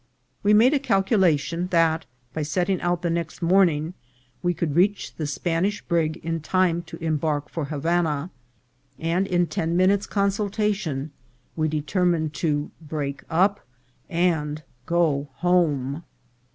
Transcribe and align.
We 0.41 0.55
made 0.55 0.73
a 0.73 0.79
calculation 0.79 1.67
that, 1.67 2.07
by 2.33 2.41
setting 2.41 2.81
out 2.81 3.03
the 3.03 3.11
next 3.11 3.43
morning, 3.43 3.93
we 4.41 4.51
could 4.51 4.73
reach 4.75 5.13
the 5.13 5.25
BREAKING 5.25 5.35
UP. 5.35 5.43
419 5.43 5.71
Spanish 5.71 5.81
brig 5.87 6.25
in 6.25 6.39
time 6.39 6.81
to 6.81 6.97
embark 7.03 7.49
for 7.51 7.65
Havana, 7.65 8.31
and 8.97 9.27
in 9.27 9.45
ten 9.45 9.77
minutes' 9.77 10.07
consultation 10.07 11.11
we 11.55 11.67
determined 11.67 12.33
to 12.33 12.71
break 12.81 13.21
up 13.29 13.59
and 14.09 14.63
go 14.87 15.29
home. 15.35 16.01